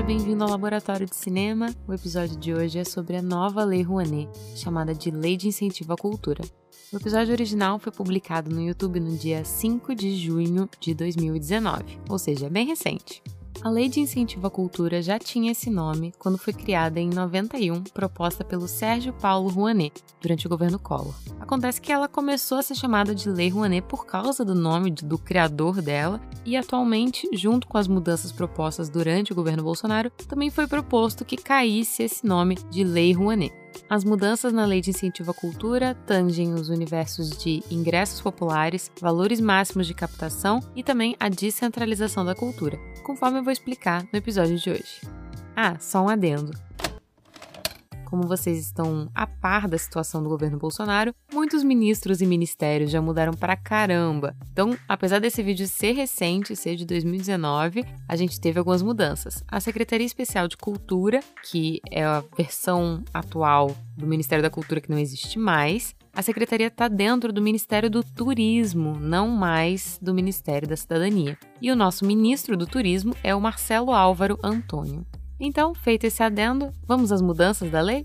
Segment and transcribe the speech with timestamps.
[0.00, 1.74] seja bem-vindo ao Laboratório de Cinema.
[1.86, 5.92] O episódio de hoje é sobre a nova Lei Rouanet, chamada de Lei de Incentivo
[5.92, 6.42] à Cultura.
[6.90, 12.18] O episódio original foi publicado no YouTube no dia 5 de junho de 2019, ou
[12.18, 13.22] seja, bem recente.
[13.62, 17.82] A Lei de Incentivo à Cultura já tinha esse nome quando foi criada em 91,
[17.84, 21.14] proposta pelo Sérgio Paulo Rouanet, durante o governo Collor.
[21.38, 25.18] Acontece que ela começou a ser chamada de Lei Rouanet por causa do nome do
[25.18, 30.66] criador dela, e atualmente, junto com as mudanças propostas durante o governo Bolsonaro, também foi
[30.66, 33.52] proposto que caísse esse nome de Lei Rouanet.
[33.88, 39.40] As mudanças na lei de incentivo à cultura tangem os universos de ingressos populares, valores
[39.40, 44.56] máximos de captação e também a descentralização da cultura, conforme eu vou explicar no episódio
[44.56, 45.00] de hoje.
[45.56, 46.69] Ah, só um adendo
[48.10, 53.00] como vocês estão a par da situação do governo Bolsonaro, muitos ministros e ministérios já
[53.00, 54.34] mudaram para caramba.
[54.52, 59.44] Então, apesar desse vídeo ser recente, ser de 2019, a gente teve algumas mudanças.
[59.46, 64.90] A Secretaria Especial de Cultura, que é a versão atual do Ministério da Cultura que
[64.90, 70.66] não existe mais, a secretaria está dentro do Ministério do Turismo, não mais do Ministério
[70.66, 71.38] da Cidadania.
[71.62, 75.06] E o nosso ministro do Turismo é o Marcelo Álvaro Antônio.
[75.42, 78.04] Então, feito esse adendo, vamos às mudanças da lei?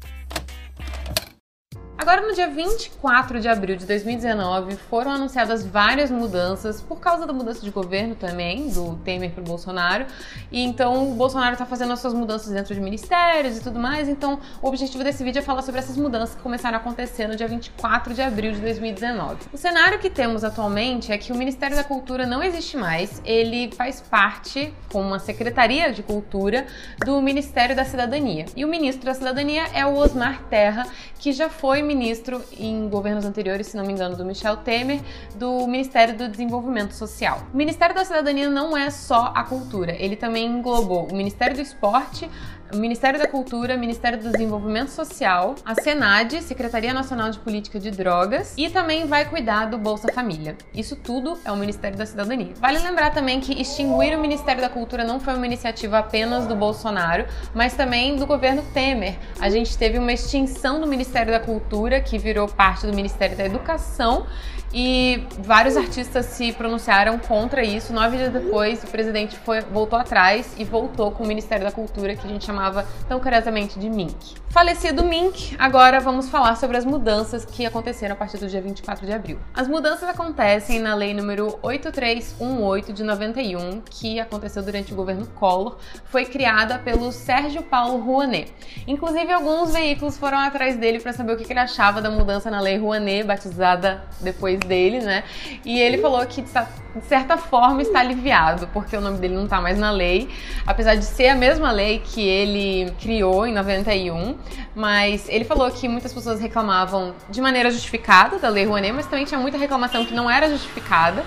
[2.05, 7.33] Agora, no dia 24 de abril de 2019, foram anunciadas várias mudanças por causa da
[7.33, 10.05] mudança de governo também, do Temer para o Bolsonaro.
[10.51, 14.07] E então o Bolsonaro está fazendo as suas mudanças dentro de ministérios e tudo mais.
[14.07, 17.35] Então, o objetivo desse vídeo é falar sobre essas mudanças que começaram a acontecer no
[17.35, 19.37] dia 24 de abril de 2019.
[19.51, 23.71] O cenário que temos atualmente é que o Ministério da Cultura não existe mais, ele
[23.71, 26.67] faz parte, como uma Secretaria de Cultura,
[27.03, 28.45] do Ministério da Cidadania.
[28.55, 30.85] E o ministro da Cidadania é o Osmar Terra,
[31.17, 35.01] que já foi ministro ministro em governos anteriores, se não me engano, do Michel Temer,
[35.35, 37.41] do Ministério do Desenvolvimento Social.
[37.53, 41.61] O Ministério da Cidadania não é só a cultura, ele também englobou o Ministério do
[41.61, 42.29] Esporte,
[42.73, 47.91] o Ministério da Cultura, Ministério do Desenvolvimento Social, a Senad, Secretaria Nacional de Política de
[47.91, 50.57] Drogas e também vai cuidar do Bolsa Família.
[50.73, 52.53] Isso tudo é o Ministério da Cidadania.
[52.59, 56.55] Vale lembrar também que extinguir o Ministério da Cultura não foi uma iniciativa apenas do
[56.55, 59.17] Bolsonaro, mas também do governo Temer.
[59.39, 63.45] A gente teve uma extinção do Ministério da Cultura, que virou parte do Ministério da
[63.45, 64.25] Educação,
[64.73, 67.93] e vários artistas se pronunciaram contra isso.
[67.93, 72.15] Nove dias depois, o presidente foi, voltou atrás e voltou com o Ministério da Cultura,
[72.15, 74.35] que a gente chamava tão carinhosamente de MINC.
[74.49, 79.05] Falecido MINC, agora vamos falar sobre as mudanças que aconteceram a partir do dia 24
[79.05, 79.37] de abril.
[79.53, 85.77] As mudanças acontecem na Lei número 8318 de 91, que aconteceu durante o governo Collor,
[86.05, 88.53] foi criada pelo Sérgio Paulo Rouanet.
[88.87, 92.61] Inclusive, alguns veículos foram atrás dele para saber o que ele achava da mudança na
[92.61, 95.23] Lei Rouanet, batizada depois dele, né?
[95.63, 99.61] E ele falou que, de certa forma, está aliviado, porque o nome dele não está
[99.61, 100.29] mais na lei,
[100.65, 104.35] apesar de ser a mesma lei que ele criou em 91.
[104.75, 109.23] Mas ele falou que muitas pessoas reclamavam de maneira justificada da Lei Rouanet, mas também
[109.23, 111.23] tinha muita reclamação que não era justificada.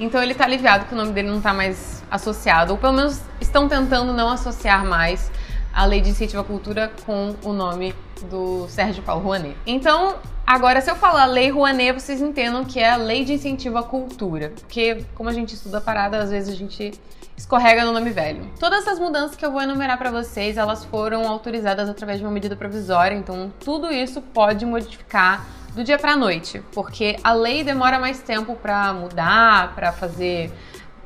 [0.00, 3.20] Então ele está aliviado que o nome dele não está mais associado, ou pelo menos
[3.40, 5.30] estão tentando não associar mais
[5.76, 7.94] a Lei de Incentivo à Cultura com o nome
[8.30, 9.56] do Sérgio Paulo Rouanet.
[9.66, 10.16] Então,
[10.46, 13.82] Agora, se eu falar Lei Rouanet, vocês entendam que é a Lei de Incentivo à
[13.82, 14.52] Cultura.
[14.54, 16.92] Porque, como a gente estuda a parada, às vezes a gente
[17.36, 18.48] escorrega no nome velho.
[18.60, 22.30] Todas essas mudanças que eu vou enumerar para vocês, elas foram autorizadas através de uma
[22.30, 25.44] medida provisória, então tudo isso pode modificar
[25.74, 30.50] do dia para noite, porque a lei demora mais tempo para mudar, para fazer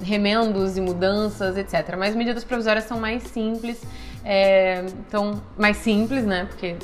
[0.02, 1.96] remendos e mudanças, etc.
[1.98, 3.82] Mas medidas provisórias são mais simples,
[4.24, 6.46] é, então mais simples, né?
[6.46, 6.76] Porque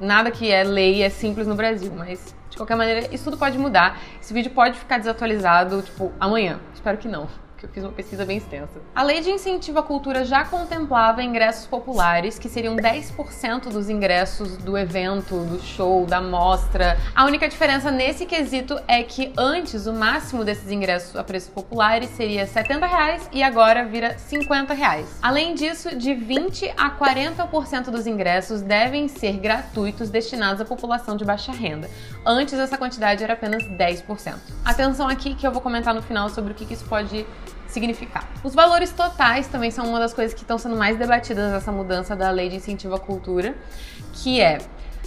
[0.00, 3.58] nada que é lei é simples no Brasil, mas de qualquer maneira isso tudo pode
[3.58, 4.00] mudar.
[4.20, 6.60] Esse vídeo pode ficar desatualizado, tipo, amanhã.
[6.74, 8.80] Espero que não eu fiz uma pesquisa bem extensa.
[8.94, 14.56] A lei de incentivo à cultura já contemplava ingressos populares, que seriam 10% dos ingressos
[14.58, 16.98] do evento, do show, da mostra.
[17.14, 22.10] A única diferença nesse quesito é que antes o máximo desses ingressos a preços populares
[22.10, 25.18] seria 70 reais e agora vira 50 reais.
[25.22, 31.24] Além disso, de 20 a 40% dos ingressos devem ser gratuitos destinados à população de
[31.24, 31.88] baixa renda.
[32.26, 34.34] Antes essa quantidade era apenas 10%.
[34.64, 37.26] Atenção aqui que eu vou comentar no final sobre o que isso pode
[37.74, 38.26] significar.
[38.42, 42.16] Os valores totais também são uma das coisas que estão sendo mais debatidas nessa mudança
[42.16, 43.54] da lei de incentivo à cultura,
[44.14, 44.58] que é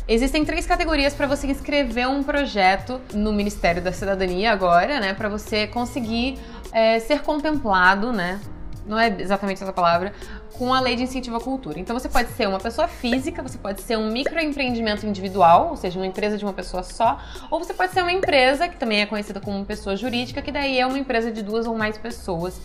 [0.09, 5.13] Existem três categorias para você inscrever um projeto no Ministério da Cidadania agora, né?
[5.13, 6.39] Para você conseguir
[6.71, 8.39] é, ser contemplado, né?
[8.85, 10.13] Não é exatamente essa palavra,
[10.53, 11.79] com a lei de incentivo à cultura.
[11.79, 15.99] Então você pode ser uma pessoa física, você pode ser um microempreendimento individual, ou seja,
[15.99, 17.19] uma empresa de uma pessoa só,
[17.51, 20.79] ou você pode ser uma empresa, que também é conhecida como pessoa jurídica, que daí
[20.79, 22.59] é uma empresa de duas ou mais pessoas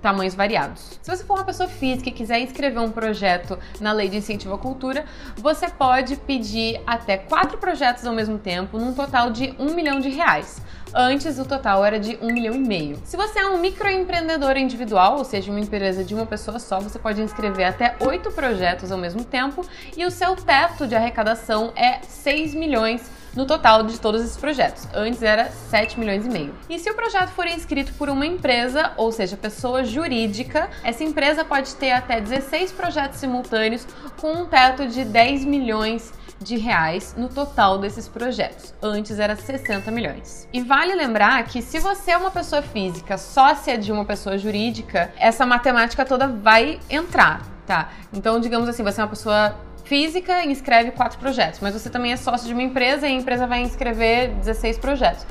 [0.00, 0.98] tamanhos variados.
[1.02, 4.54] Se você for uma pessoa física e quiser inscrever um projeto na Lei de Incentivo
[4.54, 5.04] à Cultura,
[5.36, 10.08] você pode pedir até quatro projetos ao mesmo tempo, num total de um milhão de
[10.08, 10.60] reais.
[10.94, 12.98] Antes, o total era de um milhão e meio.
[13.04, 16.98] Se você é um microempreendedor individual, ou seja, uma empresa de uma pessoa só, você
[16.98, 19.66] pode inscrever até oito projetos ao mesmo tempo
[19.96, 24.88] e o seu teto de arrecadação é 6 milhões no total de todos esses projetos.
[24.94, 26.54] Antes era 7 milhões e meio.
[26.68, 31.44] E se o projeto for inscrito por uma empresa, ou seja, pessoa jurídica, essa empresa
[31.44, 33.86] pode ter até 16 projetos simultâneos
[34.20, 38.74] com um teto de 10 milhões de reais no total desses projetos.
[38.82, 40.48] Antes era 60 milhões.
[40.52, 45.12] E vale lembrar que se você é uma pessoa física, sócia de uma pessoa jurídica,
[45.18, 47.90] essa matemática toda vai entrar, tá?
[48.12, 49.56] Então, digamos assim, você é uma pessoa
[49.86, 53.46] física inscreve quatro projetos, mas você também é sócio de uma empresa e a empresa
[53.46, 55.24] vai inscrever 16 projetos.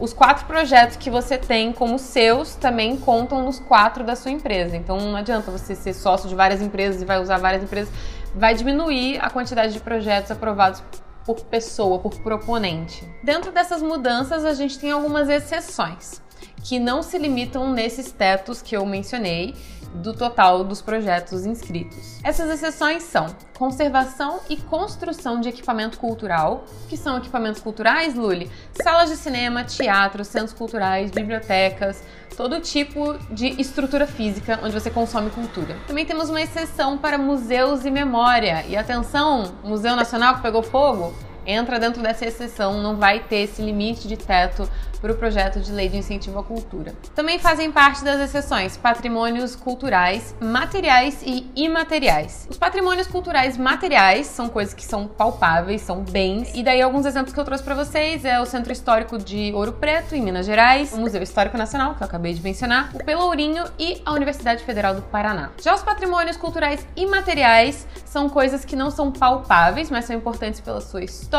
[0.00, 4.76] Os quatro projetos que você tem como seus também contam nos quatro da sua empresa.
[4.76, 7.92] Então não adianta você ser sócio de várias empresas e vai usar várias empresas.
[8.34, 10.82] Vai diminuir a quantidade de projetos aprovados
[11.24, 13.04] por pessoa, por proponente.
[13.22, 16.22] Dentro dessas mudanças, a gente tem algumas exceções
[16.62, 19.54] que não se limitam nesses tetos que eu mencionei
[19.94, 22.18] do total dos projetos inscritos.
[22.22, 23.26] Essas exceções são
[23.56, 28.50] conservação e construção de equipamento cultural, que são equipamentos culturais, Luli,
[28.80, 32.02] salas de cinema, teatro, centros culturais, bibliotecas,
[32.36, 35.76] todo tipo de estrutura física onde você consome cultura.
[35.86, 38.64] Também temos uma exceção para museus e memória.
[38.68, 41.12] E atenção, Museu Nacional que pegou fogo,
[41.48, 44.68] entra dentro dessa exceção, não vai ter esse limite de teto
[45.00, 46.92] para o projeto de lei de incentivo à cultura.
[47.14, 52.48] Também fazem parte das exceções patrimônios culturais, materiais e imateriais.
[52.50, 57.32] Os patrimônios culturais materiais são coisas que são palpáveis, são bens, e daí alguns exemplos
[57.32, 60.92] que eu trouxe para vocês é o Centro Histórico de Ouro Preto, em Minas Gerais,
[60.92, 64.96] o Museu Histórico Nacional, que eu acabei de mencionar, o Pelourinho e a Universidade Federal
[64.96, 65.50] do Paraná.
[65.62, 70.80] Já os patrimônios culturais imateriais são coisas que não são palpáveis, mas são importantes pela
[70.80, 71.37] sua história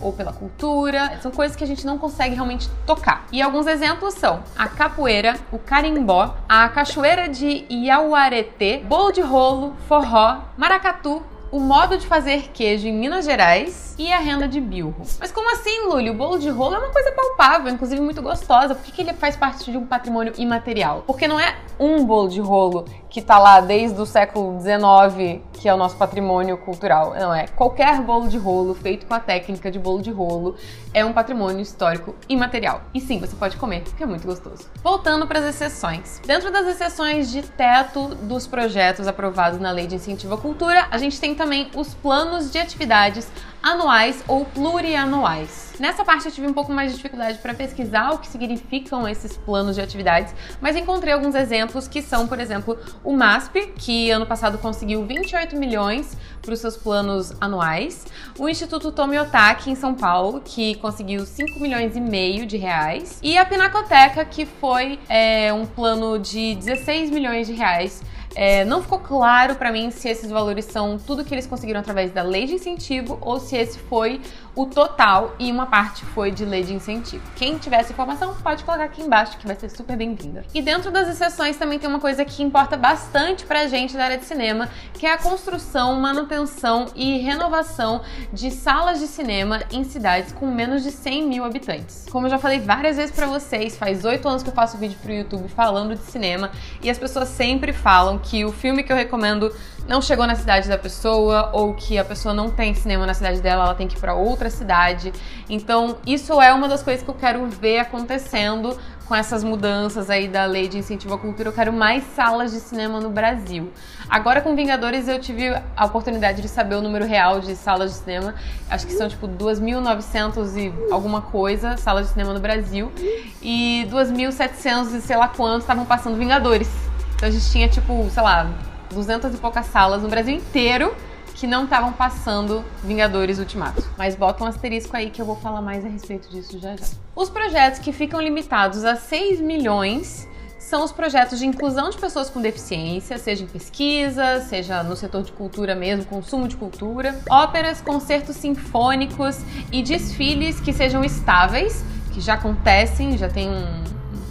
[0.00, 3.26] ou pela cultura, são coisas que a gente não consegue realmente tocar.
[3.32, 9.74] E alguns exemplos são a capoeira, o carimbó, a cachoeira de Iauareté, bolo de rolo,
[9.88, 14.94] forró, maracatu, o modo de fazer queijo em Minas Gerais e a renda de bilro.
[15.18, 16.10] Mas como assim, Luli?
[16.10, 18.74] O bolo de rolo é uma coisa palpável, inclusive muito gostosa.
[18.74, 21.04] Por que, que ele faz parte de um patrimônio imaterial?
[21.06, 22.84] Porque não é um bolo de rolo
[23.16, 27.14] que tá lá desde o século XIX, que é o nosso patrimônio cultural.
[27.18, 27.46] Não é.
[27.46, 30.54] Qualquer bolo de rolo feito com a técnica de bolo de rolo
[30.92, 32.82] é um patrimônio histórico imaterial.
[32.92, 34.68] E sim, você pode comer, porque é muito gostoso.
[34.82, 36.20] Voltando para as exceções.
[36.26, 40.98] Dentro das exceções de teto dos projetos aprovados na Lei de Incentivo à Cultura, a
[40.98, 43.26] gente tem também os planos de atividades
[43.66, 45.74] anuais ou plurianuais.
[45.80, 49.36] Nessa parte eu tive um pouco mais de dificuldade para pesquisar o que significam esses
[49.36, 54.24] planos de atividades, mas encontrei alguns exemplos que são, por exemplo, o MASP, que ano
[54.24, 58.06] passado conseguiu 28 milhões para os seus planos anuais,
[58.38, 63.36] o Instituto Tomiotaki em São Paulo, que conseguiu 5 milhões e meio de reais, e
[63.36, 68.00] a Pinacoteca, que foi é, um plano de 16 milhões de reais
[68.38, 72.12] é, não ficou claro para mim se esses valores são tudo que eles conseguiram através
[72.12, 74.20] da lei de incentivo ou se esse foi
[74.56, 77.22] o total e uma parte foi de lei de incentivo.
[77.36, 80.44] Quem tiver essa informação pode colocar aqui embaixo que vai ser super bem-vinda.
[80.54, 84.16] E dentro das exceções também tem uma coisa que importa bastante pra gente da área
[84.16, 88.00] de cinema, que é a construção, manutenção e renovação
[88.32, 92.06] de salas de cinema em cidades com menos de 100 mil habitantes.
[92.10, 94.98] Como eu já falei várias vezes para vocês, faz oito anos que eu faço vídeo
[95.02, 96.50] pro YouTube falando de cinema
[96.82, 99.52] e as pessoas sempre falam que o filme que eu recomendo
[99.88, 103.40] não chegou na cidade da pessoa ou que a pessoa não tem cinema na cidade
[103.40, 105.12] dela, ela tem que ir para outra cidade.
[105.48, 108.76] Então, isso é uma das coisas que eu quero ver acontecendo
[109.06, 111.48] com essas mudanças aí da lei de incentivo à cultura.
[111.48, 113.70] Eu quero mais salas de cinema no Brasil.
[114.08, 117.98] Agora com Vingadores eu tive a oportunidade de saber o número real de salas de
[117.98, 118.34] cinema.
[118.68, 122.92] Acho que são tipo 2.900 e alguma coisa salas de cinema no Brasil
[123.40, 126.68] e 2.700 e sei lá quantos estavam passando Vingadores.
[127.14, 128.50] Então a gente tinha, tipo, sei lá,
[128.92, 130.94] 200 e poucas salas no Brasil inteiro
[131.36, 133.84] que não estavam passando Vingadores Ultimato.
[133.96, 136.86] Mas bota um asterisco aí que eu vou falar mais a respeito disso já já.
[137.14, 140.26] Os projetos que ficam limitados a 6 milhões
[140.58, 145.22] são os projetos de inclusão de pessoas com deficiência, seja em pesquisa, seja no setor
[145.22, 149.38] de cultura mesmo, consumo de cultura, óperas, concertos sinfônicos
[149.70, 153.84] e desfiles que sejam estáveis, que já acontecem, já tem um,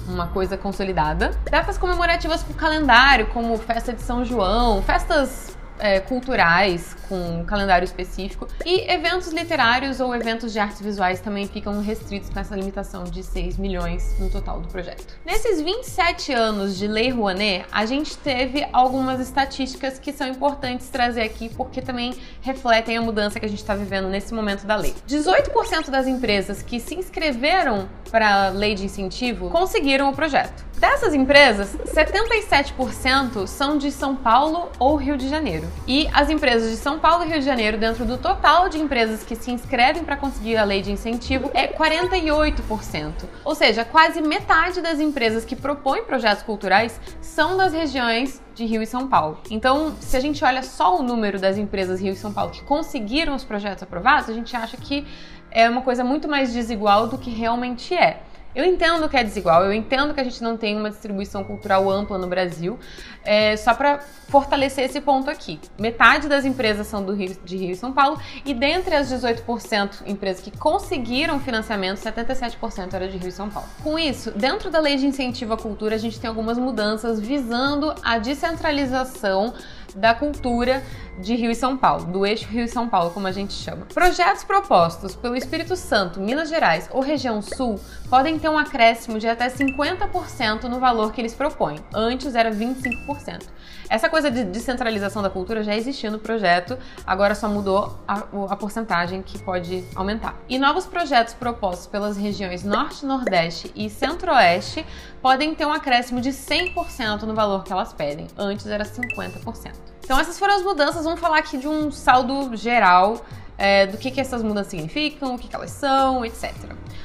[0.10, 1.32] uma coisa consolidada.
[1.50, 7.86] Datas comemorativas o calendário, como festa de São João, festas é, culturais com um calendário
[7.86, 13.04] específico e eventos literários ou eventos de artes visuais também ficam restritos com essa limitação
[13.04, 15.18] de 6 milhões no total do projeto.
[15.26, 21.22] Nesses 27 anos de Lei Rouanet, a gente teve algumas estatísticas que são importantes trazer
[21.22, 24.94] aqui porque também refletem a mudança que a gente está vivendo nesse momento da lei.
[25.08, 30.66] 18% das empresas que se inscreveram para a lei de incentivo conseguiram o projeto.
[30.78, 35.66] Dessas empresas, 77% são de São Paulo ou Rio de Janeiro.
[35.88, 39.24] E as empresas de São Paulo e Rio de Janeiro, dentro do total de empresas
[39.24, 43.24] que se inscrevem para conseguir a lei de incentivo, é 48%.
[43.46, 48.82] Ou seja, quase metade das empresas que propõem projetos culturais são das regiões de Rio
[48.82, 49.40] e São Paulo.
[49.50, 52.64] Então, se a gente olha só o número das empresas Rio e São Paulo que
[52.64, 55.08] conseguiram os projetos aprovados, a gente acha que
[55.52, 58.22] é uma coisa muito mais desigual do que realmente é.
[58.56, 61.90] Eu entendo que é desigual, eu entendo que a gente não tem uma distribuição cultural
[61.90, 62.80] ampla no Brasil.
[63.24, 65.60] É, só para fortalecer esse ponto aqui.
[65.80, 70.04] Metade das empresas são do Rio, de Rio e São Paulo, e dentre as 18%
[70.06, 73.68] empresas que conseguiram financiamento, 77% era de Rio e São Paulo.
[73.84, 77.94] Com isso, dentro da lei de incentivo à cultura, a gente tem algumas mudanças visando
[78.04, 79.54] a descentralização
[79.96, 80.84] da cultura
[81.20, 83.86] de Rio e São Paulo, do eixo Rio e São Paulo, como a gente chama.
[83.94, 87.80] Projetos propostos pelo Espírito Santo, Minas Gerais ou região Sul
[88.10, 91.80] podem ter um acréscimo de até 50% no valor que eles propõem.
[91.94, 93.44] Antes era 25%.
[93.90, 98.56] Essa coisa de descentralização da cultura já existia no projeto, agora só mudou a, a
[98.56, 100.36] porcentagem que pode aumentar.
[100.50, 104.86] E novos projetos propostos pelas regiões Norte, Nordeste e Centro-Oeste
[105.22, 108.28] podem ter um acréscimo de 100% no valor que elas pedem.
[108.38, 109.95] Antes era 50%.
[110.06, 111.04] Então essas foram as mudanças.
[111.04, 113.26] Vamos falar aqui de um saldo geral
[113.58, 116.54] é, do que, que essas mudanças significam, o que, que elas são, etc.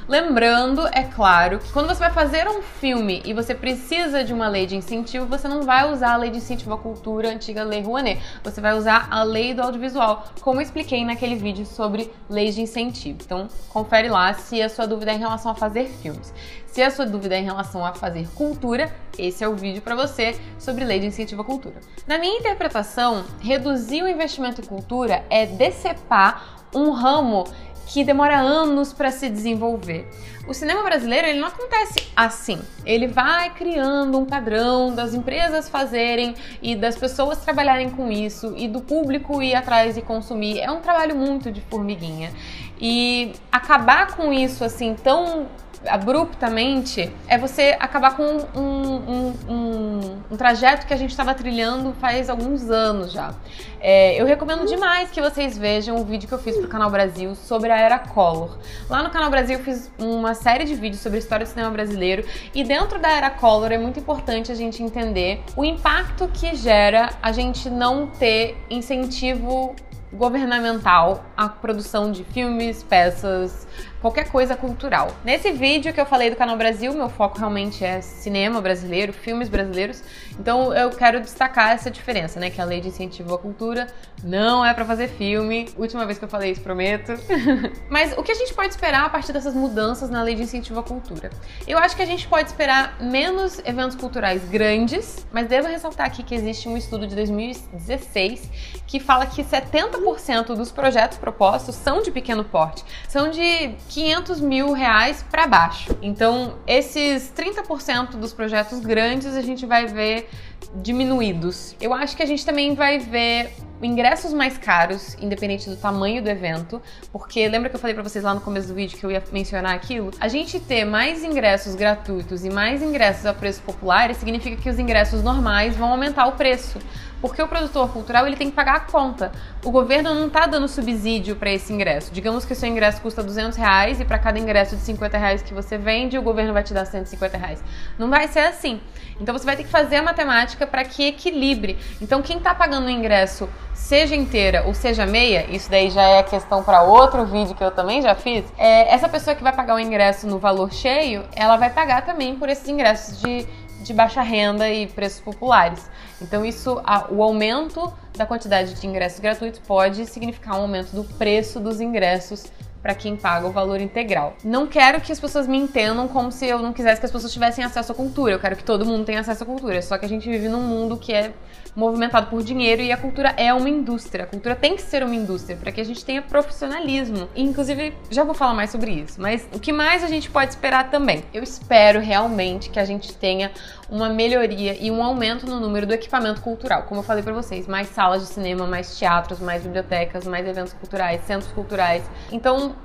[0.07, 4.47] Lembrando, é claro, que quando você vai fazer um filme e você precisa de uma
[4.47, 7.63] lei de incentivo, você não vai usar a lei de incentivo à cultura, a antiga
[7.63, 8.21] Lei Rouanet.
[8.43, 12.61] Você vai usar a lei do audiovisual, como eu expliquei naquele vídeo sobre leis de
[12.61, 13.19] incentivo.
[13.23, 16.33] Então, confere lá se a sua dúvida é em relação a fazer filmes.
[16.71, 19.93] Se a sua dúvida é em relação a fazer cultura, esse é o vídeo para
[19.93, 21.75] você sobre lei de incentivo à cultura.
[22.07, 27.43] Na minha interpretação, reduzir o investimento em cultura é decepar um ramo
[27.87, 30.07] que demora anos para se desenvolver.
[30.47, 32.57] O cinema brasileiro ele não acontece assim.
[32.85, 38.69] Ele vai criando um padrão das empresas fazerem e das pessoas trabalharem com isso e
[38.69, 40.59] do público ir atrás e consumir.
[40.59, 42.31] É um trabalho muito de formiguinha.
[42.79, 45.47] E acabar com isso assim tão
[45.87, 51.93] abruptamente é você acabar com um, um, um, um trajeto que a gente estava trilhando
[51.93, 53.33] faz alguns anos já.
[53.79, 57.33] É, eu recomendo demais que vocês vejam o vídeo que eu fiz pro Canal Brasil
[57.33, 58.57] sobre a Era Collor.
[58.89, 61.71] Lá no Canal Brasil eu fiz uma série de vídeos sobre a história do cinema
[61.71, 62.23] brasileiro
[62.53, 67.09] e dentro da Era Collor é muito importante a gente entender o impacto que gera
[67.21, 69.75] a gente não ter incentivo
[70.13, 73.65] governamental à produção de filmes, peças,
[74.01, 75.15] qualquer coisa cultural.
[75.23, 79.47] Nesse vídeo que eu falei do Canal Brasil, meu foco realmente é cinema brasileiro, filmes
[79.47, 80.03] brasileiros.
[80.39, 82.49] Então eu quero destacar essa diferença, né?
[82.49, 83.87] Que a lei de incentivo à cultura
[84.23, 85.69] não é para fazer filme.
[85.77, 87.13] Última vez que eu falei isso, prometo.
[87.89, 90.79] mas o que a gente pode esperar a partir dessas mudanças na lei de incentivo
[90.79, 91.29] à cultura?
[91.67, 96.23] Eu acho que a gente pode esperar menos eventos culturais grandes, mas devo ressaltar aqui
[96.23, 98.49] que existe um estudo de 2016
[98.87, 104.71] que fala que 70% dos projetos propostos são de pequeno porte, são de 500 mil
[104.71, 105.95] reais para baixo.
[106.01, 110.29] Então, esses 30% dos projetos grandes a gente vai ver
[110.75, 111.75] diminuídos.
[111.81, 113.53] Eu acho que a gente também vai ver
[113.83, 118.23] ingressos mais caros, independente do tamanho do evento, porque lembra que eu falei para vocês
[118.23, 120.11] lá no começo do vídeo que eu ia mencionar aquilo?
[120.19, 124.77] A gente ter mais ingressos gratuitos e mais ingressos a preço popular significa que os
[124.77, 126.79] ingressos normais vão aumentar o preço.
[127.21, 129.31] Porque o produtor cultural ele tem que pagar a conta.
[129.63, 132.11] O governo não está dando subsídio para esse ingresso.
[132.11, 135.41] Digamos que o seu ingresso custa 200 reais e para cada ingresso de 50 reais
[135.43, 137.63] que você vende, o governo vai te dar 150 reais.
[137.99, 138.81] Não vai ser assim.
[139.19, 141.77] Então você vai ter que fazer a matemática para que equilibre.
[142.01, 146.23] Então quem está pagando o ingresso, seja inteira ou seja meia, isso daí já é
[146.23, 148.45] questão para outro vídeo que eu também já fiz.
[148.57, 152.35] É, essa pessoa que vai pagar o ingresso no valor cheio, ela vai pagar também
[152.35, 153.47] por esses ingressos de
[153.81, 155.89] de baixa renda e preços populares.
[156.21, 161.03] Então, isso, a, o aumento da quantidade de ingressos gratuitos pode significar um aumento do
[161.03, 162.45] preço dos ingressos
[162.81, 164.35] para quem paga o valor integral.
[164.43, 167.31] Não quero que as pessoas me entendam como se eu não quisesse que as pessoas
[167.31, 168.33] tivessem acesso à cultura.
[168.33, 169.81] Eu quero que todo mundo tenha acesso à cultura.
[169.81, 171.31] Só que a gente vive num mundo que é
[171.75, 174.25] movimentado por dinheiro e a cultura é uma indústria.
[174.25, 177.29] A cultura tem que ser uma indústria para que a gente tenha profissionalismo.
[177.35, 179.21] E, inclusive, já vou falar mais sobre isso.
[179.21, 181.23] Mas o que mais a gente pode esperar também?
[181.33, 183.51] Eu espero realmente que a gente tenha
[183.91, 186.83] uma melhoria e um aumento no número do equipamento cultural.
[186.83, 190.73] Como eu falei para vocês, mais salas de cinema, mais teatros, mais bibliotecas, mais eventos
[190.73, 192.03] culturais, centros culturais.
[192.31, 192.75] Então,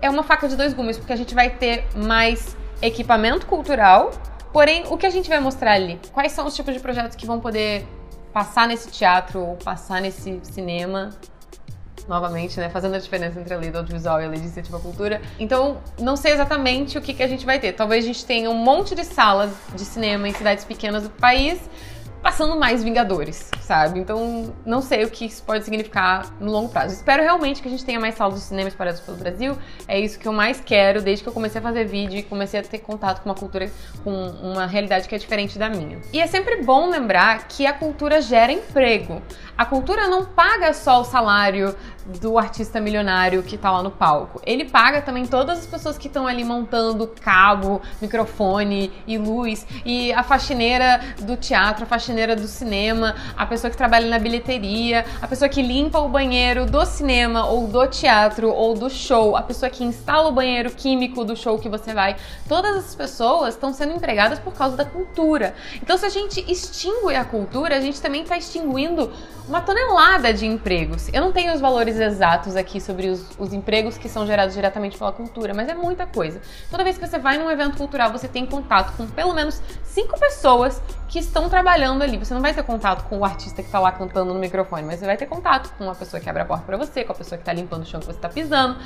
[0.00, 4.12] é uma faca de dois gumes, porque a gente vai ter mais equipamento cultural
[4.52, 5.98] Porém, o que a gente vai mostrar ali?
[6.12, 7.86] Quais são os tipos de projetos que vão poder
[8.34, 11.10] passar nesse teatro ou passar nesse cinema?
[12.08, 12.68] Novamente, né?
[12.68, 15.20] Fazendo a diferença entre a lei do audiovisual e a lei de incentivo à cultura.
[15.38, 17.72] Então, não sei exatamente o que, que a gente vai ter.
[17.72, 21.60] Talvez a gente tenha um monte de salas de cinema em cidades pequenas do país
[22.22, 23.98] passando mais Vingadores, sabe?
[23.98, 26.94] Então, não sei o que isso pode significar no longo prazo.
[26.94, 29.58] Espero realmente que a gente tenha mais salas de cinema espalhadas pelo Brasil.
[29.88, 32.60] É isso que eu mais quero desde que eu comecei a fazer vídeo e comecei
[32.60, 33.70] a ter contato com uma cultura,
[34.04, 36.00] com uma realidade que é diferente da minha.
[36.12, 39.20] E é sempre bom lembrar que a cultura gera emprego.
[39.58, 41.74] A cultura não paga só o salário
[42.06, 44.40] do artista milionário que tá lá no palco.
[44.44, 50.12] Ele paga também todas as pessoas que estão ali montando cabo, microfone e luz, e
[50.12, 55.28] a faxineira do teatro, a faxineira do cinema, a pessoa que trabalha na bilheteria, a
[55.28, 59.70] pessoa que limpa o banheiro do cinema ou do teatro ou do show, a pessoa
[59.70, 62.16] que instala o banheiro químico do show que você vai.
[62.48, 65.54] Todas essas pessoas estão sendo empregadas por causa da cultura.
[65.82, 69.12] Então, se a gente extingue a cultura, a gente também está extinguindo
[69.48, 71.08] uma tonelada de empregos.
[71.12, 74.98] Eu não tenho os valores exatos aqui sobre os, os, empregos que são gerados diretamente
[74.98, 76.40] pela cultura, mas é muita coisa.
[76.70, 79.60] Toda vez que você vai num evento cultural, você tem contato com pelo menos
[79.92, 80.80] cinco pessoas
[81.12, 82.16] que estão trabalhando ali.
[82.16, 84.98] Você não vai ter contato com o artista que está lá cantando no microfone, mas
[84.98, 87.14] você vai ter contato com a pessoa que abre a porta para você, com a
[87.14, 88.78] pessoa que está limpando o chão que você está pisando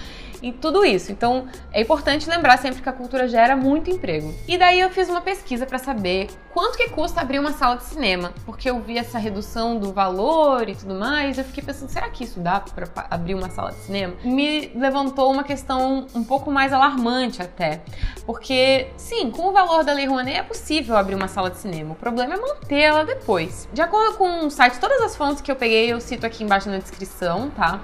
[0.42, 1.12] e tudo isso.
[1.12, 4.34] Então é importante lembrar sempre que a cultura gera muito emprego.
[4.48, 7.84] E daí eu fiz uma pesquisa para saber quanto que custa abrir uma sala de
[7.84, 11.38] cinema, porque eu vi essa redução do valor e tudo mais.
[11.38, 14.14] Eu fiquei pensando, será que isso dá para abrir uma sala de cinema?
[14.25, 17.82] Me levantou uma questão um pouco mais alarmante até,
[18.26, 21.92] porque sim, com o valor da Lei Rouanet é possível abrir uma sala de cinema.
[21.92, 23.68] O problema é manter ela depois.
[23.72, 26.68] De acordo com o site, todas as fontes que eu peguei eu cito aqui embaixo
[26.68, 27.80] na descrição, tá?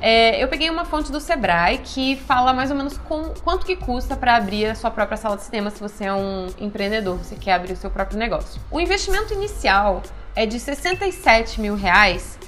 [0.00, 3.76] É, eu peguei uma fonte do Sebrae que fala mais ou menos com, quanto que
[3.76, 7.36] custa para abrir a sua própria sala de cinema se você é um empreendedor, você
[7.36, 8.60] quer abrir o seu próprio negócio.
[8.70, 10.02] O investimento inicial
[10.36, 12.38] é de 67 mil reais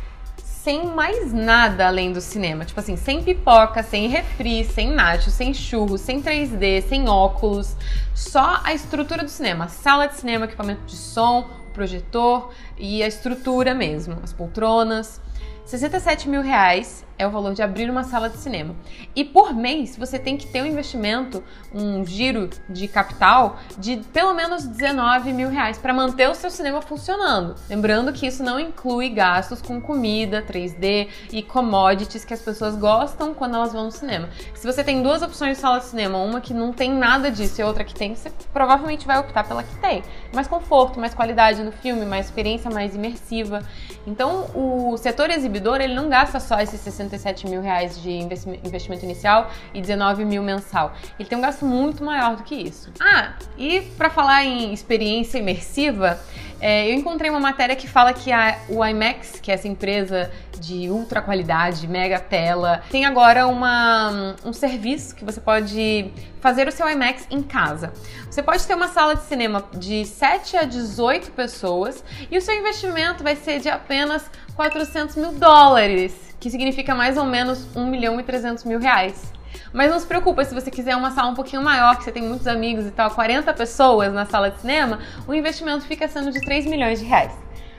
[0.67, 2.65] sem mais nada além do cinema.
[2.65, 7.77] Tipo assim, sem pipoca, sem refri, sem nacho, sem churros, sem 3D, sem óculos.
[8.13, 9.69] Só a estrutura do cinema.
[9.69, 14.19] Sala de cinema, equipamento de som, projetor e a estrutura mesmo.
[14.25, 15.21] As poltronas.
[15.65, 18.75] 67 mil reais é o valor de abrir uma sala de cinema.
[19.15, 21.43] E por mês você tem que ter um investimento,
[21.75, 26.83] um giro de capital de pelo menos 19 mil reais para manter o seu cinema
[26.83, 27.55] funcionando.
[27.69, 33.33] Lembrando que isso não inclui gastos com comida, 3D e commodities que as pessoas gostam
[33.33, 34.29] quando elas vão no cinema.
[34.55, 37.61] Se você tem duas opções de sala de cinema, uma que não tem nada disso
[37.61, 40.03] e outra que tem, você provavelmente vai optar pela que tem.
[40.35, 43.63] Mais conforto, mais qualidade no filme, mais experiência mais imersiva.
[44.07, 49.05] Então o setor exibidor ele não gasta só esses 60 67 mil reais de investimento
[49.05, 50.95] inicial e 19 mil mensal.
[51.19, 52.90] Ele tem um gasto muito maior do que isso.
[53.01, 56.19] Ah, e para falar em experiência imersiva,
[56.61, 60.31] é, eu encontrei uma matéria que fala que a, o IMAX, que é essa empresa
[60.59, 66.73] de ultra qualidade, mega tela, tem agora uma, um serviço que você pode fazer o
[66.73, 67.92] seu IMAX em casa.
[68.31, 72.55] Você pode ter uma sala de cinema de 7 a 18 pessoas e o seu
[72.55, 78.21] investimento vai ser de apenas 400 mil dólares que significa mais ou menos 1 milhão
[78.21, 79.33] e 300 mil reais.
[79.73, 82.23] Mas não se preocupa, se você quiser uma sala um pouquinho maior, que você tem
[82.23, 86.41] muitos amigos e tal, 40 pessoas na sala de cinema, o investimento fica sendo de
[86.41, 87.33] 3 milhões de reais.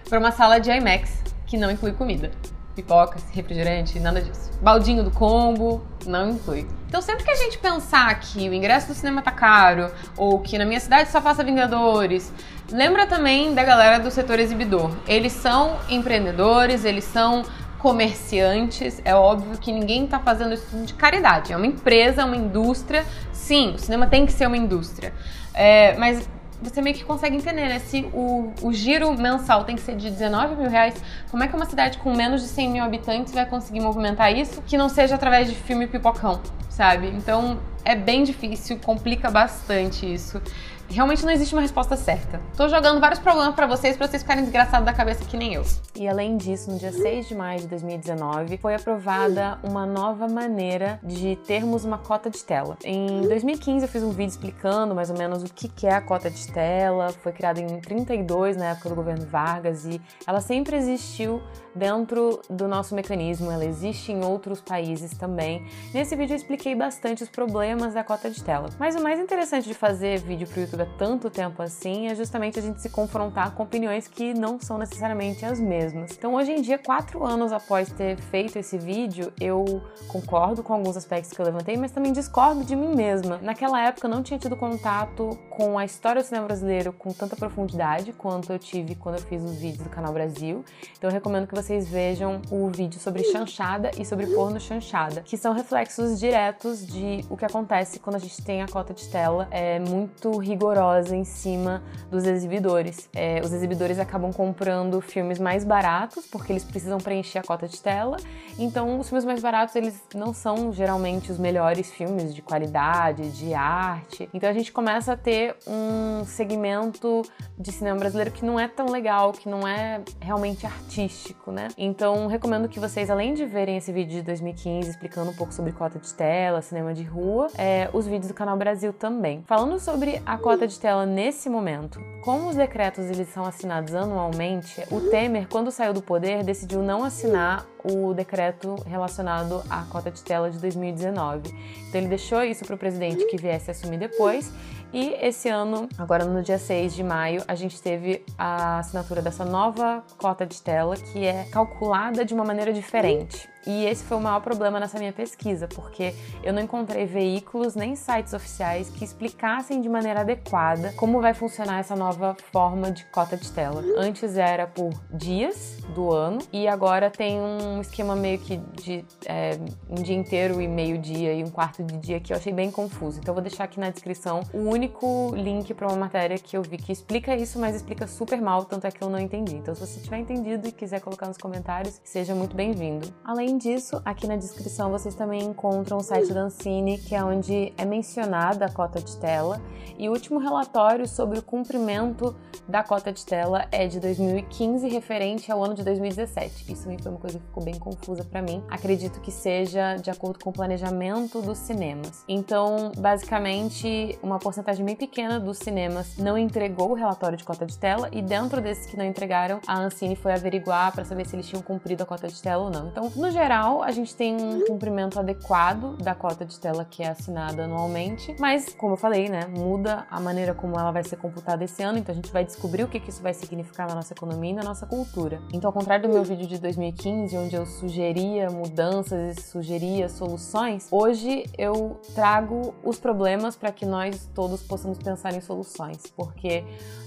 [0.10, 2.30] Para uma sala de IMAX, que não inclui comida.
[2.75, 4.51] Pipocas, refrigerante, nada disso.
[4.62, 6.67] Baldinho do combo, não inclui.
[6.89, 10.58] Então, sempre que a gente pensar que o ingresso do cinema tá caro, ou que
[10.58, 12.34] na minha cidade só passa Vingadores,
[12.69, 14.91] lembra também da galera do setor exibidor.
[15.08, 17.43] Eles são empreendedores, eles são
[17.79, 19.01] comerciantes.
[19.05, 21.53] É óbvio que ninguém está fazendo isso de caridade.
[21.53, 23.05] É uma empresa, uma indústria.
[23.31, 25.13] Sim, o cinema tem que ser uma indústria.
[25.53, 26.27] É, mas
[26.61, 27.79] você meio que consegue entender, né?
[27.79, 30.95] Se o, o giro mensal tem que ser de 19 mil reais,
[31.29, 34.61] como é que uma cidade com menos de 100 mil habitantes vai conseguir movimentar isso
[34.65, 37.07] que não seja através de filme pipocão, sabe?
[37.07, 40.41] Então é bem difícil, complica bastante isso.
[40.89, 42.39] Realmente não existe uma resposta certa.
[42.56, 45.63] Tô jogando vários problemas para vocês, para vocês ficarem desgraçados da cabeça que nem eu.
[45.95, 51.00] E além disso, no dia 6 de maio de 2019, foi aprovada uma nova maneira
[51.04, 52.78] de termos uma cota de tela.
[52.84, 56.30] Em 2015 eu fiz um vídeo explicando mais ou menos o que é a cota
[56.30, 57.12] de tela.
[57.23, 61.41] Foi criada em 32, na época do governo Vargas, e ela sempre existiu
[61.76, 65.65] dentro do nosso mecanismo, ela existe em outros países também.
[65.93, 68.69] Nesse vídeo eu expliquei bastante os problemas da cota de tela.
[68.80, 72.59] Mas o mais interessante de fazer vídeo para o YouTube tanto tempo assim é justamente
[72.59, 76.11] a gente se confrontar com opiniões que não são necessariamente as mesmas.
[76.11, 80.97] Então hoje em dia, quatro anos após ter feito esse vídeo, eu concordo com alguns
[80.97, 83.37] aspectos que eu levantei, mas também discordo de mim mesma.
[83.41, 87.35] Naquela época eu não tinha tido contato com a história do cinema brasileiro com tanta
[87.35, 90.65] profundidade quanto eu tive quando eu fiz os vídeos do canal Brasil.
[90.97, 95.21] Então eu recomendo que você vocês vejam o vídeo sobre chanchada e sobre porno chanchada,
[95.21, 99.05] que são reflexos diretos de o que acontece quando a gente tem a cota de
[99.09, 103.10] tela é, muito rigorosa em cima dos exibidores.
[103.15, 107.82] É, os exibidores acabam comprando filmes mais baratos porque eles precisam preencher a cota de
[107.82, 108.17] tela.
[108.60, 113.53] Então, os filmes mais baratos eles não são geralmente os melhores filmes de qualidade, de
[113.53, 114.30] arte.
[114.34, 117.21] Então, a gente começa a ter um segmento
[117.58, 121.69] de cinema brasileiro que não é tão legal, que não é realmente artístico, né?
[121.77, 125.71] Então, recomendo que vocês, além de verem esse vídeo de 2015 explicando um pouco sobre
[125.71, 129.43] cota de tela, cinema de rua, é, os vídeos do canal Brasil também.
[129.45, 134.81] Falando sobre a cota de tela nesse momento, como os decretos eles são assinados anualmente,
[134.89, 140.23] o Temer, quando saiu do poder, decidiu não assinar o decreto relacionado à cota de
[140.23, 141.53] tela de 2019.
[141.87, 144.51] Então ele deixou isso para o presidente que viesse assumir depois
[144.93, 149.43] e esse ano, agora no dia 6 de maio, a gente teve a assinatura dessa
[149.43, 153.50] nova cota de tela que é calculada de uma maneira diferente.
[153.67, 157.97] E esse foi o maior problema nessa minha pesquisa, porque eu não encontrei veículos nem
[157.97, 163.36] sites oficiais que explicassem de maneira adequada como vai funcionar essa nova forma de cota
[163.36, 163.84] de tela.
[163.97, 169.60] Antes era por dias do ano e agora tem um esquema meio que de é,
[169.89, 172.71] um dia inteiro e meio dia e um quarto de dia que eu achei bem
[172.71, 173.19] confuso.
[173.19, 176.61] Então eu vou deixar aqui na descrição o único link para uma matéria que eu
[176.61, 179.55] vi que explica isso, mas explica super mal, tanto é que eu não entendi.
[179.55, 183.07] Então se você tiver entendido e quiser colocar nos comentários, seja muito bem-vindo.
[183.23, 187.73] Além disso, aqui na descrição vocês também encontram o site da Ancine, que é onde
[187.75, 189.59] é mencionada a cota de tela,
[189.97, 192.35] e o último relatório sobre o cumprimento
[192.67, 196.71] da cota de tela é de 2015, referente ao ano de 2017.
[196.71, 198.63] Isso foi uma coisa que ficou bem confusa para mim.
[198.69, 202.23] Acredito que seja de acordo com o planejamento dos cinemas.
[202.27, 207.77] Então, basicamente, uma porcentagem bem pequena dos cinemas não entregou o relatório de cota de
[207.77, 211.47] tela, e dentro desses que não entregaram, a Ancine foi averiguar para saber se eles
[211.47, 212.88] tinham cumprido a cota de tela ou não.
[212.88, 217.01] Então, no geral, geral, a gente tem um cumprimento adequado da cota de tela que
[217.01, 221.15] é assinada anualmente, mas, como eu falei, né, muda a maneira como ela vai ser
[221.17, 223.95] computada esse ano, então a gente vai descobrir o que, que isso vai significar na
[223.95, 225.41] nossa economia e na nossa cultura.
[225.53, 230.88] Então, ao contrário do meu vídeo de 2015, onde eu sugeria mudanças e sugeria soluções,
[230.91, 236.63] hoje eu trago os problemas para que nós todos possamos pensar em soluções, porque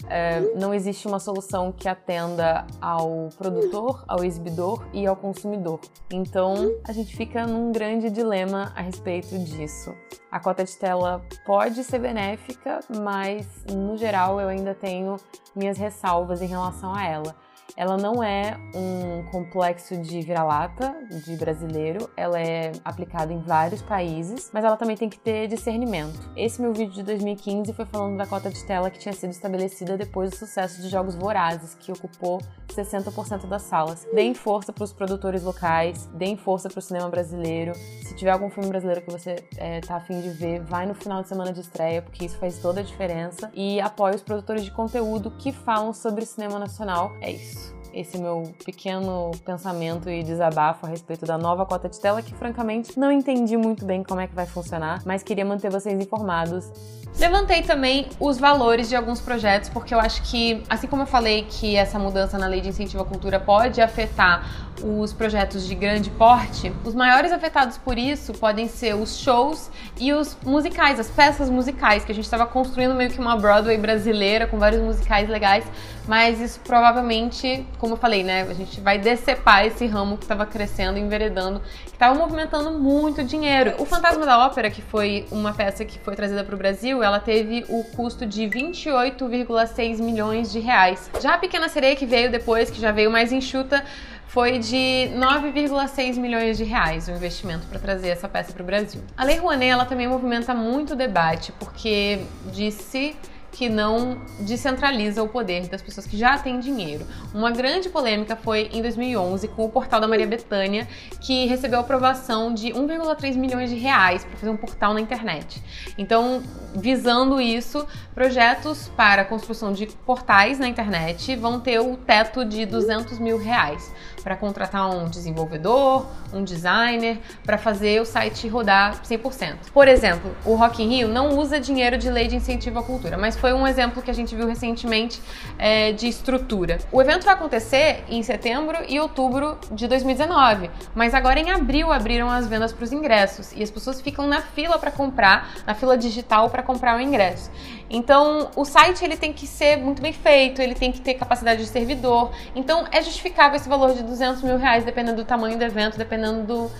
[0.08, 5.80] é, não existe uma solução que atenda ao produtor, ao exibidor e ao consumidor.
[6.10, 9.94] Então a gente fica num grande dilema a respeito disso.
[10.30, 15.16] A cota de tela pode ser benéfica, mas no geral eu ainda tenho
[15.54, 17.36] minhas ressalvas em relação a ela.
[17.76, 24.50] Ela não é um complexo de vira-lata de brasileiro, ela é aplicada em vários países,
[24.52, 26.30] mas ela também tem que ter discernimento.
[26.36, 29.96] Esse meu vídeo de 2015 foi falando da cota de tela que tinha sido estabelecida
[29.96, 34.06] depois do sucesso de Jogos Vorazes, que ocupou 60% das salas.
[34.14, 37.74] Deem força para os produtores locais, deem força para o cinema brasileiro.
[38.02, 41.22] Se tiver algum filme brasileiro que você é, tá afim de ver, vai no final
[41.22, 43.50] de semana de estreia, porque isso faz toda a diferença.
[43.54, 47.12] E apoie os produtores de conteúdo que falam sobre cinema nacional.
[47.20, 47.59] É isso
[47.92, 52.98] esse meu pequeno pensamento e desabafo a respeito da nova cota de tela, que francamente
[52.98, 56.70] não entendi muito bem como é que vai funcionar, mas queria manter vocês informados.
[57.18, 61.44] Levantei também os valores de alguns projetos, porque eu acho que, assim como eu falei
[61.48, 66.08] que essa mudança na lei de incentivo à cultura pode afetar os projetos de grande
[66.10, 71.50] porte, os maiores afetados por isso podem ser os shows e os musicais, as peças
[71.50, 75.64] musicais, que a gente estava construindo meio que uma Broadway brasileira com vários musicais legais,
[76.08, 80.44] mas isso provavelmente, como eu falei, né, a gente vai decepar esse ramo que estava
[80.44, 83.74] crescendo, enveredando, que estava movimentando muito dinheiro.
[83.78, 87.18] O Fantasma da Ópera, que foi uma peça que foi trazida para o Brasil, ela
[87.18, 91.10] teve o custo de 28,6 milhões de reais.
[91.22, 93.82] Já a Pequena Sereia, que veio depois, que já veio mais enxuta,
[94.26, 99.02] foi de 9,6 milhões de reais o investimento para trazer essa peça para o Brasil.
[99.16, 102.20] A Lei Rouanet ela também movimenta muito debate, porque
[102.52, 103.16] disse
[103.52, 107.06] que não descentraliza o poder das pessoas que já têm dinheiro.
[107.34, 110.86] Uma grande polêmica foi em 2011 com o portal da Maria Bethânia,
[111.20, 115.62] que recebeu aprovação de 1,3 milhões de reais para fazer um portal na internet.
[115.98, 116.42] Então,
[116.74, 123.18] visando isso, projetos para construção de portais na internet vão ter o teto de 200
[123.18, 129.70] mil reais para contratar um desenvolvedor, um designer, para fazer o site rodar 100%.
[129.72, 133.16] Por exemplo, o Rock in Rio não usa dinheiro de lei de incentivo à cultura,
[133.16, 135.20] mas foi um exemplo que a gente viu recentemente
[135.58, 136.78] é, de estrutura.
[136.92, 142.30] O evento vai acontecer em setembro e outubro de 2019, mas agora em abril abriram
[142.30, 145.96] as vendas para os ingressos e as pessoas ficam na fila para comprar, na fila
[145.96, 147.50] digital para comprar o ingresso.
[147.90, 151.60] Então, o site ele tem que ser muito bem feito, ele tem que ter capacidade
[151.60, 152.30] de servidor.
[152.54, 156.44] Então, é justificável esse valor de 200 mil reais, dependendo do tamanho do evento, dependendo
[156.44, 156.70] do,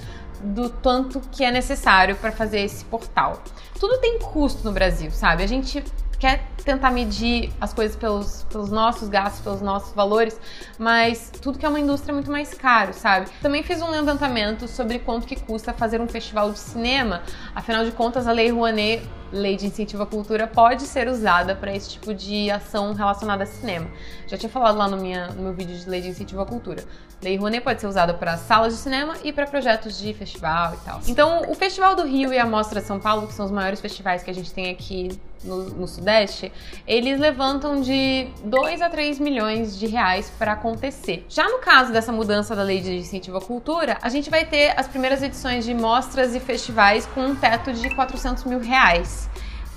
[0.42, 3.42] do tanto que é necessário para fazer esse portal.
[3.78, 5.42] Tudo tem custo no Brasil, sabe?
[5.42, 5.82] A gente
[6.18, 10.38] quer tentar medir as coisas pelos, pelos nossos gastos, pelos nossos valores,
[10.78, 13.30] mas tudo que é uma indústria é muito mais caro, sabe?
[13.40, 17.22] Também fiz um levantamento sobre quanto que custa fazer um festival de cinema.
[17.54, 21.74] Afinal de contas, a Lei Rouanet, Lei de Incentivo à Cultura, pode ser usada para
[21.74, 23.86] esse tipo de ação relacionada a cinema.
[24.26, 26.84] Já tinha falado lá no, minha, no meu vídeo de Lei de Incentivo à Cultura.
[27.22, 30.84] Lei Rouanet pode ser usada para salas de cinema e para projetos de festival e
[30.84, 31.00] tal.
[31.06, 34.22] Então, o Festival do Rio e a Mostra São Paulo, que são os maiores festivais
[34.22, 35.10] que a gente tem aqui
[35.44, 36.50] no, no Sudeste,
[36.86, 41.26] eles levantam de 2 a 3 milhões de reais para acontecer.
[41.28, 44.72] Já no caso dessa mudança da lei de incentivo à cultura, a gente vai ter
[44.78, 49.19] as primeiras edições de mostras e festivais com um teto de 400 mil reais.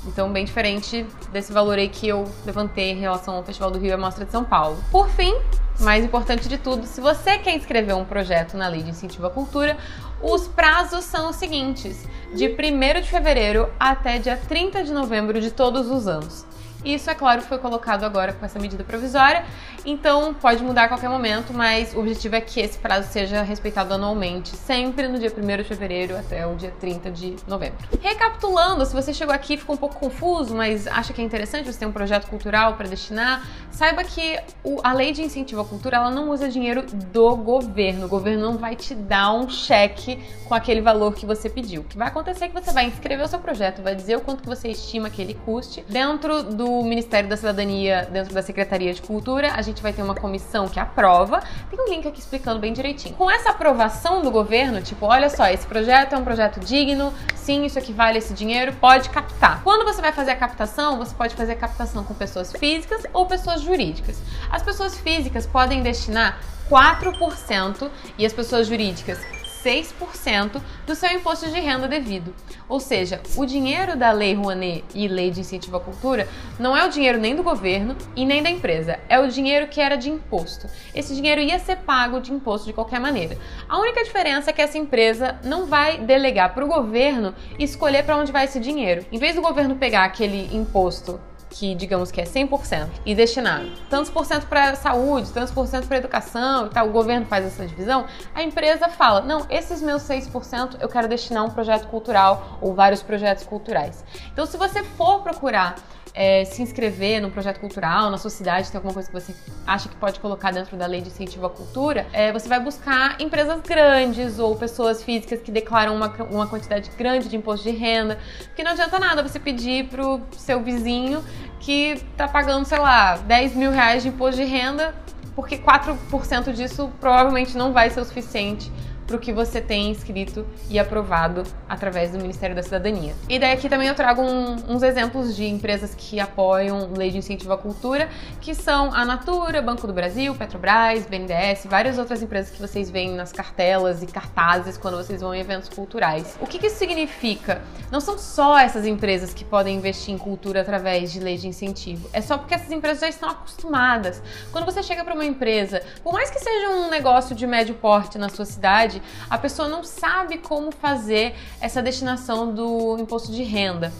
[0.05, 3.89] Então, bem diferente desse valor aí que eu levantei em relação ao Festival do Rio
[3.89, 4.77] e a Mostra de São Paulo.
[4.91, 5.33] Por fim,
[5.79, 9.29] mais importante de tudo, se você quer inscrever um projeto na Lei de Incentivo à
[9.29, 9.77] Cultura,
[10.21, 15.51] os prazos são os seguintes: de 1 de fevereiro até dia 30 de novembro de
[15.51, 16.45] todos os anos.
[16.83, 19.45] Isso, é claro, foi colocado agora com essa medida provisória,
[19.85, 23.93] então pode mudar a qualquer momento, mas o objetivo é que esse prazo seja respeitado
[23.93, 27.77] anualmente, sempre no dia 1 de fevereiro até o dia 30 de novembro.
[28.01, 31.71] Recapitulando, se você chegou aqui e ficou um pouco confuso, mas acha que é interessante
[31.71, 35.65] você ter um projeto cultural para destinar, saiba que o, a lei de incentivo à
[35.65, 38.05] cultura ela não usa dinheiro do governo.
[38.05, 41.81] O governo não vai te dar um cheque com aquele valor que você pediu.
[41.81, 44.21] O que vai acontecer é que você vai inscrever o seu projeto, vai dizer o
[44.21, 48.93] quanto que você estima que ele custe dentro do Ministério da Cidadania, dentro da Secretaria
[48.93, 51.43] de Cultura, a gente vai ter uma comissão que aprova.
[51.69, 53.13] Tem um link aqui explicando bem direitinho.
[53.15, 57.65] Com essa aprovação do governo, tipo, olha só, esse projeto é um projeto digno, sim,
[57.65, 59.61] isso aqui vale esse dinheiro, pode captar.
[59.63, 63.25] Quando você vai fazer a captação, você pode fazer a captação com pessoas físicas ou
[63.25, 64.17] pessoas jurídicas.
[64.49, 69.19] As pessoas físicas podem destinar 4% e as pessoas jurídicas
[69.63, 72.33] 6% do seu imposto de renda devido.
[72.67, 76.27] Ou seja, o dinheiro da Lei Rouanet e Lei de Incentivo à Cultura
[76.59, 79.79] não é o dinheiro nem do governo e nem da empresa, é o dinheiro que
[79.79, 80.67] era de imposto.
[80.93, 83.37] Esse dinheiro ia ser pago de imposto de qualquer maneira.
[83.69, 88.17] A única diferença é que essa empresa não vai delegar para o governo escolher para
[88.17, 89.05] onde vai esse dinheiro.
[89.11, 91.19] Em vez do governo pegar aquele imposto
[91.53, 95.87] que digamos que é 100% e destinar tantos por cento para saúde, tantos por cento
[95.87, 100.01] para educação e tal, o governo faz essa divisão, a empresa fala: "Não, esses meus
[100.03, 104.03] 6% eu quero destinar um projeto cultural ou vários projetos culturais".
[104.31, 105.75] Então, se você for procurar
[106.13, 109.33] é, se inscrever num projeto cultural, na sua cidade tem alguma coisa que você
[109.65, 113.19] acha que pode colocar dentro da lei de incentivo à cultura, é, você vai buscar
[113.19, 118.19] empresas grandes ou pessoas físicas que declaram uma, uma quantidade grande de imposto de renda,
[118.45, 121.23] porque não adianta nada você pedir pro seu vizinho
[121.59, 124.93] que tá pagando, sei lá, 10 mil reais de imposto de renda,
[125.35, 128.71] porque 4% disso provavelmente não vai ser o suficiente
[129.05, 133.13] para o que você tem inscrito e aprovado através do Ministério da Cidadania.
[133.29, 137.17] E daí aqui também eu trago um, uns exemplos de empresas que apoiam lei de
[137.17, 138.09] incentivo à cultura,
[138.41, 143.11] que são a Natura, Banco do Brasil, Petrobras, BNDES, várias outras empresas que vocês veem
[143.13, 146.37] nas cartelas e cartazes quando vocês vão em eventos culturais.
[146.39, 147.61] O que, que isso significa?
[147.91, 152.09] Não são só essas empresas que podem investir em cultura através de lei de incentivo.
[152.13, 154.21] É só porque essas empresas já estão acostumadas.
[154.51, 158.17] Quando você chega para uma empresa, por mais que seja um negócio de médio porte
[158.17, 163.91] na sua cidade, a pessoa não sabe como fazer essa destinação do imposto de renda.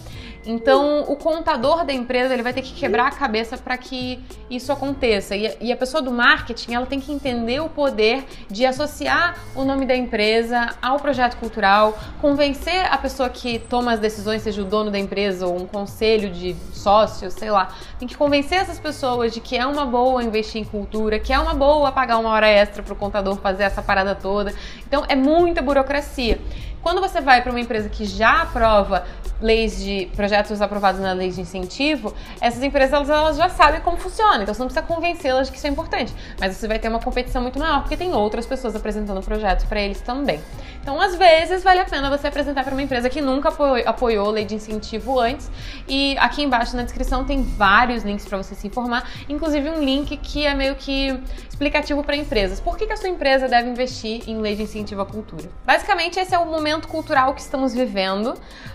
[0.46, 4.70] Então, o contador da empresa ele vai ter que quebrar a cabeça para que isso
[4.70, 5.34] aconteça.
[5.34, 9.64] E, e, a pessoa do marketing ela tem que entender o poder de associar o
[9.64, 14.64] nome da empresa ao projeto cultural, convencer a pessoa que toma as decisões, seja o
[14.64, 19.32] dono da empresa ou um conselho de sócios, sei lá, tem que convencer essas pessoas
[19.32, 22.48] de que é uma boa investir em cultura, que é uma boa pagar uma hora
[22.48, 24.52] extra para o contador fazer essa parada toda.
[24.86, 26.38] Então, é muita burocracia.
[26.84, 29.06] Quando você vai para uma empresa que já aprova
[29.40, 33.96] leis de projetos aprovados na lei de incentivo, essas empresas elas, elas já sabem como
[33.96, 36.14] funciona, então você não precisa convencê-las de que isso é importante.
[36.38, 39.80] Mas você vai ter uma competição muito maior, porque tem outras pessoas apresentando projetos para
[39.80, 40.38] eles também.
[40.84, 43.48] Então, às vezes, vale a pena você apresentar para uma empresa que nunca
[43.86, 45.50] apoiou, lei de incentivo antes.
[45.88, 50.14] E aqui embaixo na descrição tem vários links para você se informar, inclusive um link
[50.18, 51.18] que é meio que
[51.48, 52.60] explicativo para empresas.
[52.60, 55.48] Por que, que a sua empresa deve investir em lei de incentivo à cultura?
[55.64, 58.34] Basicamente, esse é o momento cultural que estamos vivendo.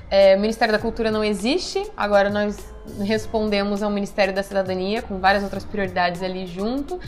[0.10, 2.58] É, o Ministério da Cultura não existe, agora nós
[3.02, 7.00] respondemos ao Ministério da Cidadania com várias outras prioridades ali junto.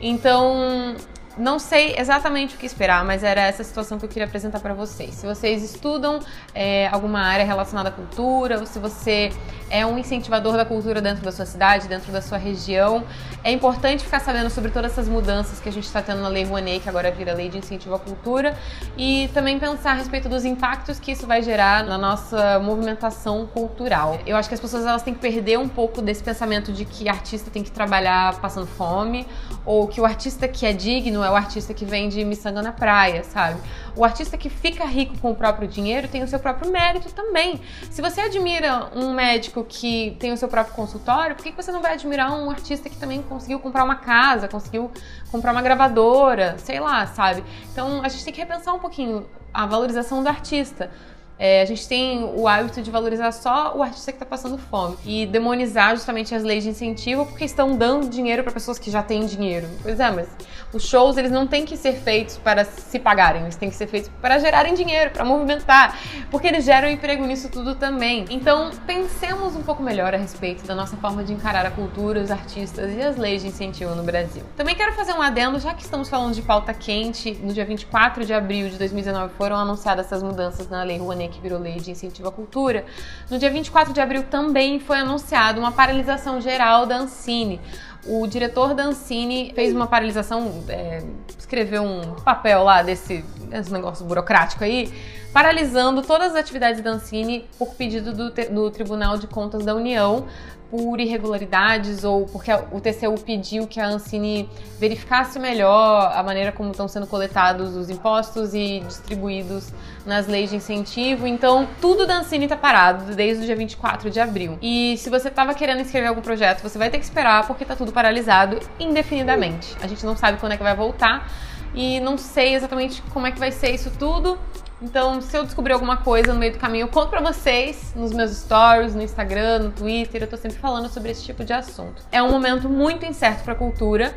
[0.00, 0.96] Então,
[1.36, 4.72] não sei exatamente o que esperar, mas era essa situação que eu queria apresentar para
[4.72, 5.14] vocês.
[5.14, 6.20] Se vocês estudam
[6.54, 9.30] é, alguma área relacionada à cultura, ou se você
[9.68, 13.04] é um incentivador da cultura dentro da sua cidade, dentro da sua região,
[13.44, 16.44] é importante ficar sabendo sobre todas essas mudanças que a gente está tendo na Lei
[16.44, 18.56] Rouanet, que agora vira Lei de Incentivo à Cultura,
[18.96, 24.18] e também pensar a respeito dos impactos que isso vai gerar na nossa movimentação cultural.
[24.26, 27.08] Eu acho que as pessoas elas têm que perder um pouco desse pensamento de que
[27.08, 29.26] artista tem que trabalhar passando fome,
[29.64, 33.24] ou que o artista que é digno é o artista que vende miçanga na praia,
[33.24, 33.60] sabe?
[33.94, 37.60] O artista que fica rico com o próprio dinheiro tem o seu próprio mérito também.
[37.90, 41.82] Se você admira um médico que tem o seu próprio consultório, por que você não
[41.82, 44.90] vai admirar um artista que também conseguiu comprar uma casa, conseguiu
[45.30, 47.44] comprar uma gravadora, sei lá, sabe?
[47.72, 50.90] Então a gente tem que repensar um pouquinho a valorização do artista.
[51.38, 54.96] É, a gente tem o hábito de valorizar só o artista que está passando fome
[55.04, 59.02] e demonizar justamente as leis de incentivo porque estão dando dinheiro para pessoas que já
[59.02, 59.68] têm dinheiro.
[59.82, 60.28] Pois é, mas
[60.72, 63.86] os shows eles não têm que ser feitos para se pagarem, eles têm que ser
[63.86, 65.98] feitos para gerarem dinheiro, para movimentar,
[66.30, 68.24] porque eles geram emprego nisso tudo também.
[68.30, 72.30] Então pensemos um pouco melhor a respeito da nossa forma de encarar a cultura, os
[72.30, 74.42] artistas e as leis de incentivo no Brasil.
[74.56, 78.24] Também quero fazer um adendo, já que estamos falando de pauta quente, no dia 24
[78.24, 81.90] de abril de 2019 foram anunciadas essas mudanças na Lei Rouanet que virou lei de
[81.90, 82.84] incentivo à cultura,
[83.30, 87.60] no dia 24 de abril também foi anunciado uma paralisação geral da Ancine.
[88.06, 91.02] O diretor da Ancine fez uma paralisação, é,
[91.38, 94.92] escreveu um papel lá desse, desse negócio burocrático aí,
[95.32, 100.26] paralisando todas as atividades da Ancine por pedido do, do Tribunal de Contas da União
[100.70, 104.48] por irregularidades ou porque o TCU pediu que a Ancine
[104.78, 109.72] verificasse melhor a maneira como estão sendo coletados os impostos e distribuídos
[110.04, 111.26] nas leis de incentivo.
[111.26, 114.58] Então, tudo da Ancine está parado desde o dia 24 de abril.
[114.60, 117.76] E se você estava querendo inscrever algum projeto, você vai ter que esperar porque está
[117.76, 119.76] tudo paralisado indefinidamente.
[119.80, 121.30] A gente não sabe quando é que vai voltar
[121.74, 124.38] e não sei exatamente como é que vai ser isso tudo.
[124.80, 128.12] Então, se eu descobrir alguma coisa no meio do caminho, eu conto pra vocês nos
[128.12, 130.22] meus stories, no Instagram, no Twitter.
[130.22, 132.02] Eu tô sempre falando sobre esse tipo de assunto.
[132.12, 134.14] É um momento muito incerto pra cultura,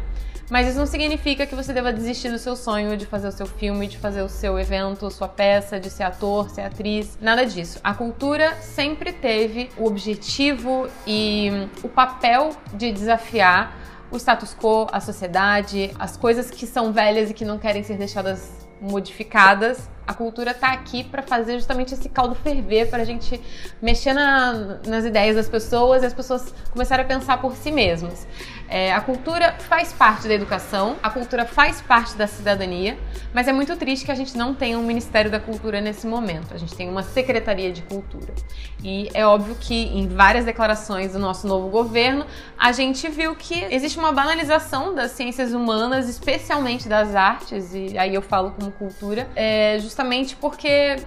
[0.49, 3.45] mas isso não significa que você deva desistir do seu sonho de fazer o seu
[3.45, 7.17] filme, de fazer o seu evento, sua peça, de ser ator, ser atriz.
[7.21, 7.79] Nada disso.
[7.81, 13.77] A cultura sempre teve o objetivo e o papel de desafiar
[14.11, 17.95] o status quo, a sociedade, as coisas que são velhas e que não querem ser
[17.95, 23.39] deixadas modificadas a cultura está aqui para fazer justamente esse caldo ferver, para a gente
[23.79, 28.25] mexer na, nas ideias das pessoas e as pessoas começarem a pensar por si mesmas.
[28.67, 32.97] É, a cultura faz parte da educação, a cultura faz parte da cidadania,
[33.31, 36.55] mas é muito triste que a gente não tenha um Ministério da Cultura nesse momento.
[36.55, 38.33] A gente tem uma Secretaria de Cultura.
[38.83, 42.25] E é óbvio que em várias declarações do nosso novo governo,
[42.57, 48.15] a gente viu que existe uma banalização das ciências humanas, especialmente das artes, e aí
[48.15, 49.98] eu falo como cultura, é, justamente
[50.35, 50.97] porque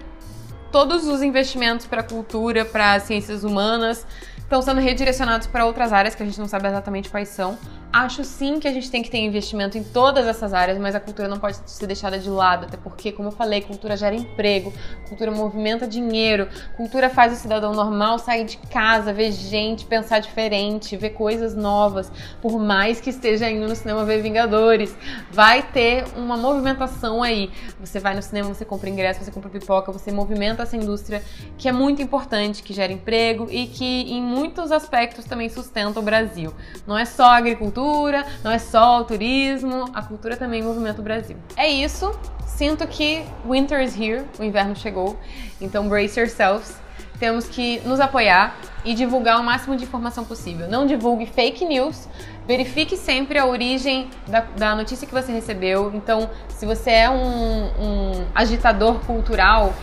[0.71, 4.05] todos os investimentos para cultura, para as ciências humanas,
[4.37, 7.57] estão sendo redirecionados para outras áreas que a gente não sabe exatamente quais são.
[7.93, 10.99] Acho sim que a gente tem que ter investimento em todas essas áreas, mas a
[10.99, 14.73] cultura não pode ser deixada de lado, até porque, como eu falei, cultura gera emprego,
[15.07, 20.97] cultura movimenta dinheiro, cultura faz o cidadão normal sair de casa, ver gente, pensar diferente,
[20.97, 24.95] ver coisas novas, por mais que esteja indo no cinema ver Vingadores.
[25.29, 27.51] Vai ter uma movimentação aí.
[27.79, 31.21] Você vai no cinema, você compra ingresso, você compra pipoca, você movimenta essa indústria
[31.59, 36.03] que é muito importante, que gera emprego e que em muitos aspectos também sustenta o
[36.03, 36.51] Brasil.
[36.87, 41.03] Não é só agricultura cultura, não é só o turismo, a cultura também movimenta o
[41.03, 41.35] Brasil.
[41.57, 42.17] É isso.
[42.45, 45.19] Sinto que winter is here, o inverno chegou.
[45.59, 46.77] Então brace yourselves.
[47.19, 50.67] Temos que nos apoiar e divulgar o máximo de informação possível.
[50.69, 52.07] Não divulgue fake news.
[52.47, 55.91] Verifique sempre a origem da, da notícia que você recebeu.
[55.93, 59.73] Então, se você é um, um agitador cultural,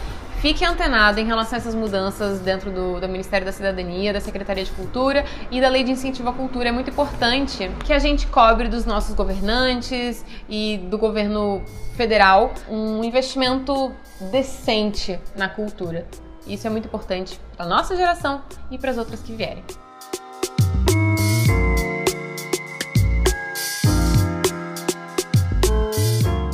[0.41, 4.65] Fique antenado em relação a essas mudanças dentro do, do, Ministério da Cidadania, da Secretaria
[4.65, 6.71] de Cultura e da Lei de Incentivo à Cultura.
[6.71, 11.63] É muito importante que a gente cobre dos nossos governantes e do governo
[11.95, 13.93] federal um investimento
[14.33, 16.09] decente na cultura.
[16.47, 19.63] Isso é muito importante para nossa geração e para as outras que vierem.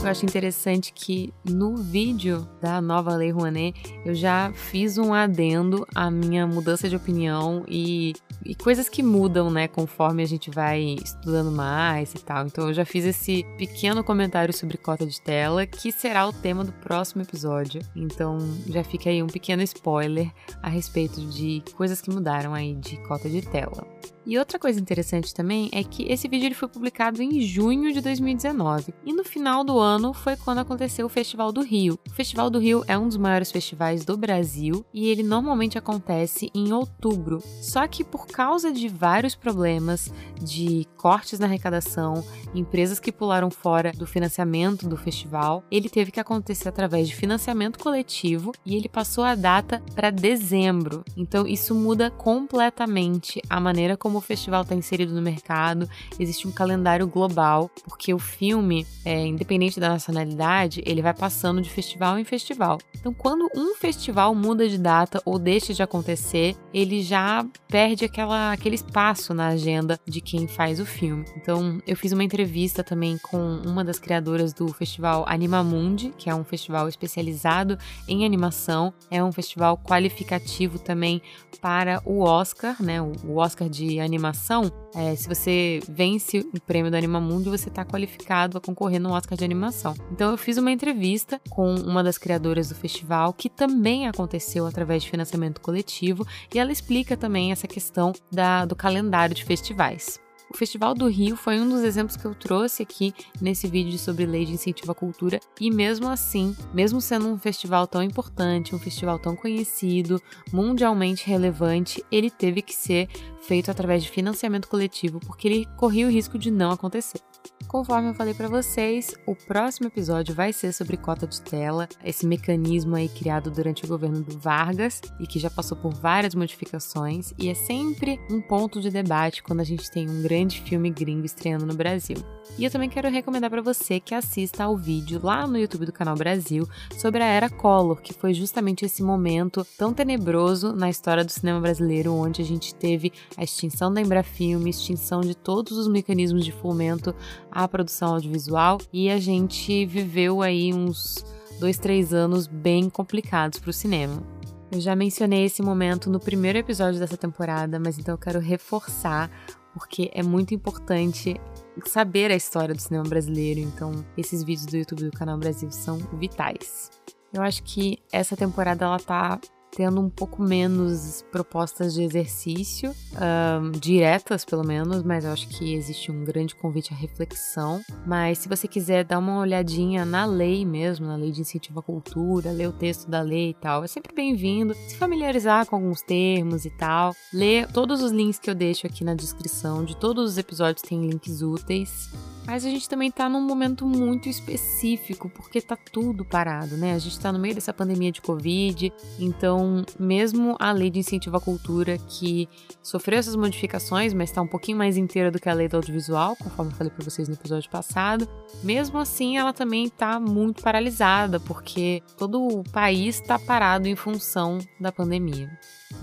[0.07, 5.84] Eu acho interessante que no vídeo da nova Lei Rouanet eu já fiz um adendo
[5.96, 8.12] à minha mudança de opinião e,
[8.44, 12.46] e coisas que mudam, né, conforme a gente vai estudando mais e tal.
[12.46, 16.62] Então eu já fiz esse pequeno comentário sobre cota de tela, que será o tema
[16.62, 17.82] do próximo episódio.
[17.96, 18.38] Então
[18.68, 20.30] já fica aí um pequeno spoiler
[20.62, 23.84] a respeito de coisas que mudaram aí de cota de tela.
[24.27, 28.01] E outra coisa interessante também é que esse vídeo ele foi publicado em junho de
[28.01, 31.97] 2019 e no final do ano foi quando aconteceu o Festival do Rio.
[32.11, 36.51] O Festival do Rio é um dos maiores festivais do Brasil e ele normalmente acontece
[36.53, 37.41] em outubro.
[37.62, 40.12] Só que por causa de vários problemas
[40.43, 46.18] de cortes na arrecadação, empresas que pularam fora do financiamento do festival, ele teve que
[46.18, 51.05] acontecer através de financiamento coletivo e ele passou a data para dezembro.
[51.16, 55.88] Então isso muda completamente a maneira como como o festival está inserido no mercado,
[56.18, 61.68] existe um calendário global, porque o filme, é, independente da nacionalidade, ele vai passando de
[61.68, 62.78] festival em festival.
[62.98, 68.52] Então, quando um festival muda de data ou deixa de acontecer, ele já perde aquela,
[68.52, 71.24] aquele espaço na agenda de quem faz o filme.
[71.36, 76.34] Então, eu fiz uma entrevista também com uma das criadoras do festival Animamundi, que é
[76.34, 81.20] um festival especializado em animação, é um festival qualificativo também
[81.60, 83.00] para o Oscar, né?
[83.02, 88.57] O Oscar de animação, é, se você vence o prêmio do Animamundo, você está qualificado
[88.57, 89.94] a concorrer no Oscar de animação.
[90.11, 95.02] Então eu fiz uma entrevista com uma das criadoras do festival, que também aconteceu através
[95.02, 100.18] de financiamento coletivo, e ela explica também essa questão da, do calendário de festivais.
[100.49, 104.24] O Festival do Rio foi um dos exemplos que eu trouxe aqui nesse vídeo sobre
[104.24, 108.78] lei de incentivo à cultura, e mesmo assim, mesmo sendo um festival tão importante, um
[108.78, 110.22] festival tão conhecido,
[110.53, 113.09] mundialmente relevante, ele teve que ser
[113.40, 117.20] feito através de financiamento coletivo porque ele corria o risco de não acontecer.
[117.68, 122.24] Conforme eu falei para vocês, o próximo episódio vai ser sobre cota de tela, esse
[122.24, 127.34] mecanismo aí criado durante o governo do Vargas e que já passou por várias modificações
[127.36, 131.26] e é sempre um ponto de debate quando a gente tem um grande filme gringo
[131.26, 132.16] estreando no Brasil.
[132.56, 135.92] E eu também quero recomendar para você que assista ao vídeo lá no YouTube do
[135.92, 141.24] canal Brasil sobre a era Collor, que foi justamente esse momento tão tenebroso na história
[141.24, 145.88] do cinema brasileiro, onde a gente teve a extinção da Embrafilme, extinção de todos os
[145.88, 147.14] mecanismos de fomento
[147.57, 151.24] à produção audiovisual e a gente viveu aí uns
[151.59, 154.22] dois, três anos bem complicados para o cinema.
[154.70, 159.30] Eu já mencionei esse momento no primeiro episódio dessa temporada, mas então eu quero reforçar
[159.72, 161.40] porque é muito importante
[161.86, 165.96] saber a história do cinema brasileiro, então esses vídeos do YouTube do canal Brasil são
[166.18, 166.90] vitais.
[167.32, 169.40] Eu acho que essa temporada ela tá
[169.70, 175.74] tendo um pouco menos propostas de exercício, um, diretas pelo menos, mas eu acho que
[175.74, 177.82] existe um grande convite à reflexão.
[178.06, 181.82] Mas se você quiser dar uma olhadinha na lei mesmo, na lei de incentivo à
[181.82, 184.74] cultura, ler o texto da lei e tal, é sempre bem-vindo.
[184.74, 189.04] Se familiarizar com alguns termos e tal, ler todos os links que eu deixo aqui
[189.04, 192.10] na descrição de todos os episódios tem links úteis.
[192.47, 196.94] Mas a gente também tá num momento muito específico, porque tá tudo parado, né?
[196.94, 201.36] A gente tá no meio dessa pandemia de Covid, então, mesmo a lei de incentivo
[201.36, 202.49] à cultura, que
[202.82, 206.36] sofreu essas modificações, mas tá um pouquinho mais inteira do que a lei do audiovisual,
[206.36, 208.28] conforme eu falei pra vocês no episódio passado,
[208.62, 214.59] mesmo assim ela também tá muito paralisada, porque todo o país tá parado em função
[214.80, 215.51] da pandemia.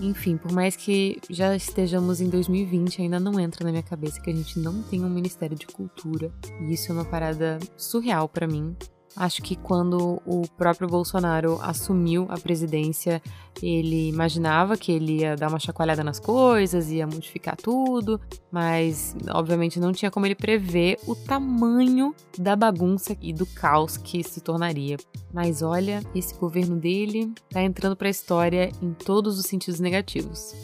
[0.00, 4.30] Enfim, por mais que já estejamos em 2020, ainda não entra na minha cabeça que
[4.30, 6.32] a gente não tem um Ministério de Cultura.
[6.60, 8.76] E isso é uma parada surreal para mim.
[9.16, 13.22] Acho que quando o próprio Bolsonaro assumiu a presidência,
[13.62, 19.78] ele imaginava que ele ia dar uma chacoalhada nas coisas, ia modificar tudo, mas obviamente
[19.78, 24.96] não tinha como ele prever o tamanho da bagunça e do caos que se tornaria.
[25.32, 30.54] Mas olha, esse governo dele tá entrando para a história em todos os sentidos negativos.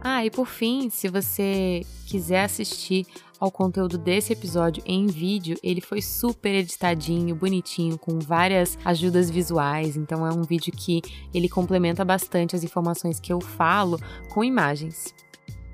[0.00, 3.06] Ah, e por fim, se você quiser assistir
[3.40, 9.96] ao conteúdo desse episódio em vídeo, ele foi super editadinho, bonitinho, com várias ajudas visuais.
[9.96, 11.00] Então é um vídeo que
[11.32, 15.14] ele complementa bastante as informações que eu falo com imagens.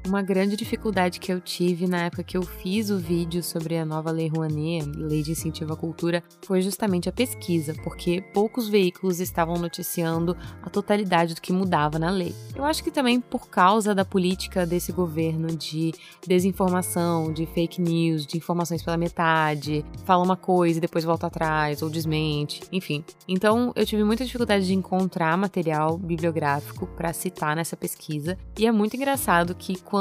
[0.07, 3.85] Uma grande dificuldade que eu tive na época que eu fiz o vídeo sobre a
[3.85, 9.21] nova Lei Rouanet, Lei de Incentivo à Cultura, foi justamente a pesquisa, porque poucos veículos
[9.21, 12.35] estavam noticiando a totalidade do que mudava na lei.
[12.55, 15.93] Eu acho que também por causa da política desse governo de
[16.27, 21.83] desinformação, de fake news, de informações pela metade, fala uma coisa e depois volta atrás
[21.83, 23.05] ou desmente, enfim.
[23.27, 28.73] Então eu tive muita dificuldade de encontrar material bibliográfico para citar nessa pesquisa e é
[28.73, 29.96] muito engraçado que quando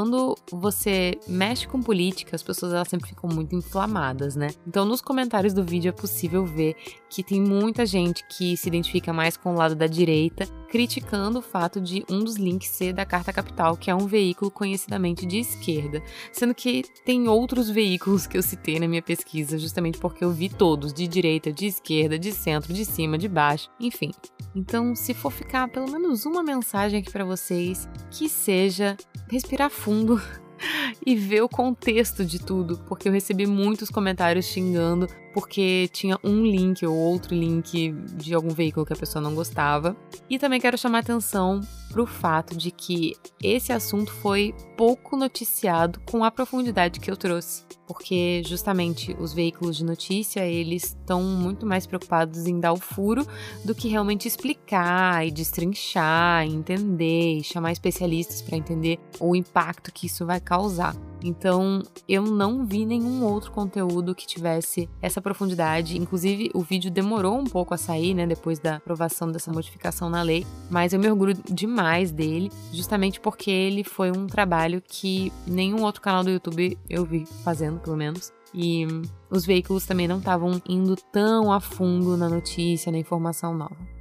[0.51, 4.49] você mexe com política, as pessoas elas sempre ficam muito inflamadas, né?
[4.67, 6.75] Então, nos comentários do vídeo é possível ver
[7.09, 11.41] que tem muita gente que se identifica mais com o lado da direita, criticando o
[11.41, 15.39] fato de um dos links ser da Carta Capital, que é um veículo conhecidamente de
[15.39, 20.31] esquerda, sendo que tem outros veículos que eu citei na minha pesquisa, justamente porque eu
[20.31, 24.11] vi todos, de direita, de esquerda, de centro, de cima, de baixo, enfim.
[24.53, 28.97] Então, se for ficar pelo menos uma mensagem aqui para vocês, que seja
[29.29, 30.19] respirar fundo
[31.05, 36.45] e ver o contexto de tudo, porque eu recebi muitos comentários xingando porque tinha um
[36.45, 39.93] link ou outro link de algum veículo que a pessoa não gostava.
[40.29, 41.59] E também quero chamar atenção
[41.91, 47.17] para o fato de que esse assunto foi pouco noticiado com a profundidade que eu
[47.17, 52.79] trouxe, porque justamente os veículos de notícia eles estão muito mais preocupados em dar o
[52.79, 53.27] furo
[53.65, 60.07] do que realmente explicar e destrinchar, entender e chamar especialistas para entender o impacto que
[60.07, 60.95] isso vai causar.
[61.25, 65.97] Então, eu não vi nenhum outro conteúdo que tivesse essa profundidade.
[65.97, 70.21] Inclusive, o vídeo demorou um pouco a sair, né, depois da aprovação dessa modificação na
[70.21, 75.81] lei, mas eu me orgulho demais dele, justamente porque ele foi um trabalho que nenhum
[75.83, 78.31] outro canal do YouTube eu vi fazendo, pelo menos.
[78.53, 78.85] E
[79.29, 83.94] os veículos também não estavam indo tão a fundo na notícia, na informação nova.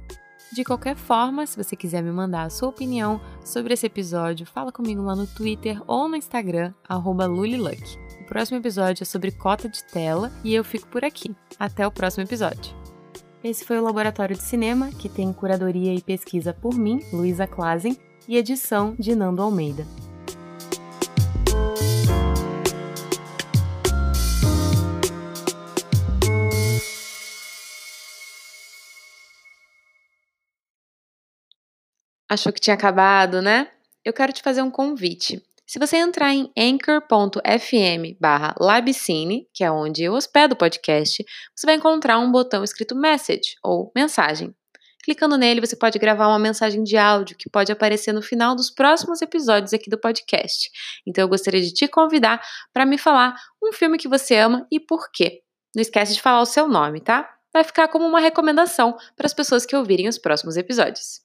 [0.55, 4.71] De qualquer forma, se você quiser me mandar a sua opinião sobre esse episódio, fala
[4.71, 7.97] comigo lá no Twitter ou no Instagram, luliluck.
[8.21, 11.35] O próximo episódio é sobre cota de tela e eu fico por aqui.
[11.59, 12.73] Até o próximo episódio.
[13.43, 17.97] Esse foi o Laboratório de Cinema, que tem curadoria e pesquisa por mim, Luísa Klazen,
[18.25, 19.85] e edição de Nando Almeida.
[32.29, 33.69] Achou que tinha acabado, né?
[34.03, 35.41] Eu quero te fazer um convite.
[35.67, 41.65] Se você entrar em anchor.fm barra labcine, que é onde eu hospedo o podcast, você
[41.65, 44.53] vai encontrar um botão escrito message ou mensagem.
[45.03, 48.71] Clicando nele, você pode gravar uma mensagem de áudio que pode aparecer no final dos
[48.71, 50.69] próximos episódios aqui do podcast.
[51.05, 52.41] Então eu gostaria de te convidar
[52.73, 55.41] para me falar um filme que você ama e por quê.
[55.75, 57.29] Não esquece de falar o seu nome, tá?
[57.51, 61.24] Vai ficar como uma recomendação para as pessoas que ouvirem os próximos episódios.